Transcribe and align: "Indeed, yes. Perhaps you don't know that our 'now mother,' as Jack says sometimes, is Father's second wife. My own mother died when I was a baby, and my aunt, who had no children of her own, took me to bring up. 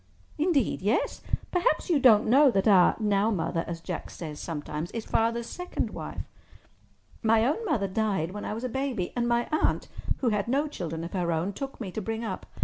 "Indeed, 0.39 0.81
yes. 0.81 1.21
Perhaps 1.51 1.91
you 1.91 1.99
don't 1.99 2.25
know 2.25 2.49
that 2.49 2.67
our 2.67 2.95
'now 2.99 3.29
mother,' 3.29 3.63
as 3.67 3.81
Jack 3.81 4.09
says 4.09 4.39
sometimes, 4.39 4.89
is 4.93 5.05
Father's 5.05 5.45
second 5.45 5.91
wife. 5.91 6.23
My 7.21 7.45
own 7.45 7.63
mother 7.65 7.87
died 7.87 8.31
when 8.31 8.43
I 8.43 8.55
was 8.55 8.63
a 8.63 8.67
baby, 8.67 9.13
and 9.15 9.27
my 9.27 9.47
aunt, 9.51 9.89
who 10.17 10.29
had 10.29 10.47
no 10.47 10.67
children 10.67 11.03
of 11.03 11.13
her 11.13 11.31
own, 11.31 11.53
took 11.53 11.79
me 11.79 11.91
to 11.91 12.01
bring 12.01 12.23
up. 12.23 12.47